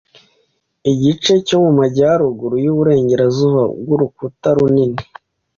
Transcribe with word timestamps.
Igice 0.91 1.31
cyo 1.47 1.57
mu 1.63 1.71
Majyaruguru 1.79 2.55
y'Uburengerazuba 2.63 3.61
bw'urukuta 3.79 4.49
runini 4.57 5.01